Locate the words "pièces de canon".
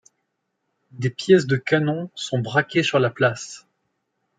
1.11-2.09